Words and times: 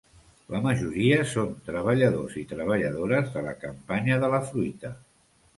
La 0.53 0.61
majoria 0.61 1.19
són 1.33 1.51
treballadors 1.67 2.39
i 2.45 2.45
treballadores 2.53 3.31
de 3.37 3.45
la 3.51 3.55
campanya 3.67 4.21
de 4.25 4.35
la 4.37 4.45
fruita. 4.51 4.97